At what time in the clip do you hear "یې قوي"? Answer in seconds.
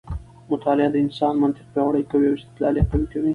2.79-3.07